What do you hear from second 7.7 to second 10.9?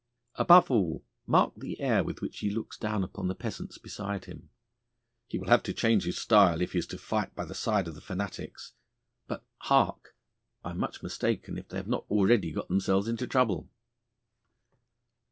of the fanatics. But hark! I am